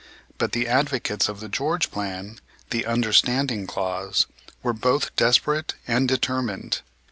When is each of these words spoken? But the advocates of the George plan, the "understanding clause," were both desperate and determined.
But 0.39 0.53
the 0.53 0.67
advocates 0.67 1.29
of 1.29 1.41
the 1.41 1.47
George 1.47 1.91
plan, 1.91 2.39
the 2.71 2.87
"understanding 2.87 3.67
clause," 3.67 4.25
were 4.63 4.73
both 4.73 5.15
desperate 5.15 5.75
and 5.87 6.07
determined. 6.07 6.81